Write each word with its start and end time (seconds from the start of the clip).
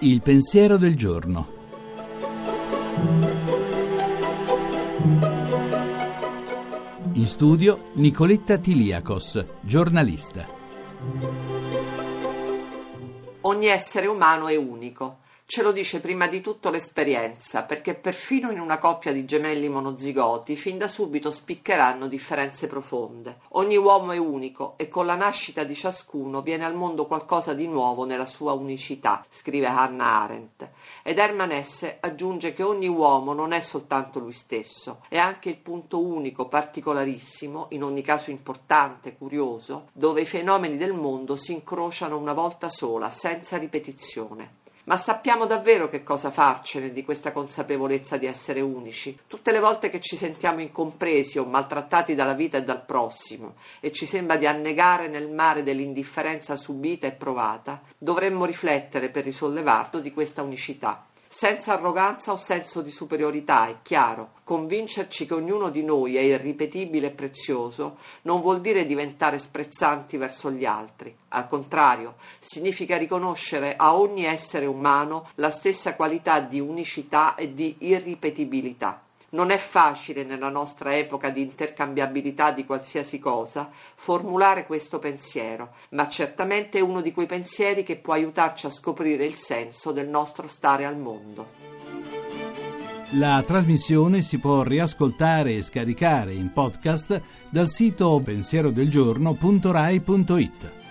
Il 0.00 0.22
pensiero 0.22 0.76
del 0.76 0.94
giorno. 0.94 1.54
In 7.12 7.26
studio 7.26 7.90
Nicoletta 7.94 8.58
Tiliakos, 8.58 9.44
giornalista. 9.62 10.46
Ogni 13.40 13.66
essere 13.66 14.06
umano 14.06 14.48
è 14.48 14.56
unico. 14.56 15.24
Ce 15.48 15.62
lo 15.62 15.70
dice 15.70 16.00
prima 16.00 16.26
di 16.26 16.40
tutto 16.40 16.70
l'esperienza, 16.70 17.62
perché 17.62 17.94
perfino 17.94 18.50
in 18.50 18.58
una 18.58 18.78
coppia 18.78 19.12
di 19.12 19.24
gemelli 19.24 19.68
monozigoti 19.68 20.56
fin 20.56 20.76
da 20.76 20.88
subito 20.88 21.30
spiccheranno 21.30 22.08
differenze 22.08 22.66
profonde. 22.66 23.38
Ogni 23.50 23.76
uomo 23.76 24.10
è 24.10 24.16
unico 24.16 24.74
e 24.76 24.88
con 24.88 25.06
la 25.06 25.14
nascita 25.14 25.62
di 25.62 25.76
ciascuno 25.76 26.42
viene 26.42 26.64
al 26.64 26.74
mondo 26.74 27.06
qualcosa 27.06 27.54
di 27.54 27.68
nuovo 27.68 28.04
nella 28.04 28.26
sua 28.26 28.54
unicità, 28.54 29.24
scrive 29.30 29.68
Hannah 29.68 30.22
Arendt. 30.22 30.68
Ed 31.04 31.16
Hermann 31.16 31.52
Hesse 31.52 31.98
aggiunge 32.00 32.52
che 32.52 32.64
ogni 32.64 32.88
uomo 32.88 33.32
non 33.32 33.52
è 33.52 33.60
soltanto 33.60 34.18
lui 34.18 34.32
stesso, 34.32 35.02
è 35.08 35.16
anche 35.16 35.48
il 35.48 35.58
punto 35.58 36.04
unico, 36.04 36.48
particolarissimo, 36.48 37.68
in 37.70 37.84
ogni 37.84 38.02
caso 38.02 38.32
importante, 38.32 39.16
curioso, 39.16 39.90
dove 39.92 40.22
i 40.22 40.26
fenomeni 40.26 40.76
del 40.76 40.92
mondo 40.92 41.36
si 41.36 41.52
incrociano 41.52 42.18
una 42.18 42.32
volta 42.32 42.68
sola, 42.68 43.10
senza 43.12 43.56
ripetizione. 43.58 44.64
Ma 44.86 44.98
sappiamo 44.98 45.46
davvero 45.46 45.88
che 45.88 46.04
cosa 46.04 46.30
farcene 46.30 46.92
di 46.92 47.04
questa 47.04 47.32
consapevolezza 47.32 48.18
di 48.18 48.26
essere 48.26 48.60
unici? 48.60 49.18
Tutte 49.26 49.50
le 49.50 49.58
volte 49.58 49.90
che 49.90 50.00
ci 50.00 50.16
sentiamo 50.16 50.60
incompresi 50.60 51.40
o 51.40 51.44
maltrattati 51.44 52.14
dalla 52.14 52.34
vita 52.34 52.58
e 52.58 52.62
dal 52.62 52.84
prossimo 52.84 53.56
e 53.80 53.90
ci 53.90 54.06
sembra 54.06 54.36
di 54.36 54.46
annegare 54.46 55.08
nel 55.08 55.28
mare 55.28 55.64
dell'indifferenza 55.64 56.54
subita 56.54 57.08
e 57.08 57.12
provata, 57.12 57.82
dovremmo 57.98 58.44
riflettere 58.44 59.08
per 59.08 59.24
risollevarlo 59.24 59.98
di 59.98 60.12
questa 60.12 60.42
unicità 60.42 61.04
senza 61.38 61.74
arroganza 61.74 62.32
o 62.32 62.38
senso 62.38 62.80
di 62.80 62.90
superiorità, 62.90 63.68
è 63.68 63.76
chiaro. 63.82 64.30
Convincerci 64.42 65.26
che 65.26 65.34
ognuno 65.34 65.68
di 65.68 65.82
noi 65.82 66.16
è 66.16 66.20
irripetibile 66.20 67.08
e 67.08 67.10
prezioso 67.10 67.98
non 68.22 68.40
vuol 68.40 68.62
dire 68.62 68.86
diventare 68.86 69.38
sprezzanti 69.38 70.16
verso 70.16 70.50
gli 70.50 70.64
altri. 70.64 71.14
Al 71.28 71.46
contrario, 71.46 72.14
significa 72.40 72.96
riconoscere 72.96 73.76
a 73.76 73.94
ogni 73.96 74.24
essere 74.24 74.64
umano 74.64 75.28
la 75.34 75.50
stessa 75.50 75.94
qualità 75.94 76.40
di 76.40 76.58
unicità 76.58 77.34
e 77.34 77.52
di 77.52 77.76
irripetibilità. 77.80 79.05
Non 79.36 79.50
è 79.50 79.58
facile 79.58 80.24
nella 80.24 80.48
nostra 80.48 80.96
epoca 80.96 81.28
di 81.28 81.42
intercambiabilità 81.42 82.52
di 82.52 82.64
qualsiasi 82.64 83.18
cosa 83.18 83.68
formulare 83.94 84.64
questo 84.64 84.98
pensiero, 84.98 85.74
ma 85.90 86.08
certamente 86.08 86.78
è 86.78 86.80
uno 86.80 87.02
di 87.02 87.12
quei 87.12 87.26
pensieri 87.26 87.82
che 87.82 87.96
può 87.96 88.14
aiutarci 88.14 88.64
a 88.64 88.70
scoprire 88.70 89.26
il 89.26 89.34
senso 89.34 89.92
del 89.92 90.08
nostro 90.08 90.48
stare 90.48 90.86
al 90.86 90.96
mondo. 90.96 91.48
La 93.10 93.44
trasmissione 93.46 94.22
si 94.22 94.38
può 94.38 94.62
riascoltare 94.62 95.54
e 95.54 95.62
scaricare 95.62 96.32
in 96.32 96.54
podcast 96.54 97.20
dal 97.50 97.68
sito 97.68 98.18
pensierodelgiorno.rai.it. 98.24 100.85